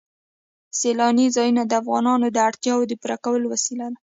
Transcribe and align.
سیلانی 0.79 1.27
ځایونه 1.35 1.63
د 1.65 1.71
افغانانو 1.81 2.27
د 2.31 2.37
اړتیاوو 2.49 2.87
د 2.89 2.93
پوره 3.01 3.17
کولو 3.25 3.45
وسیله 3.53 3.85
ده. 3.93 3.97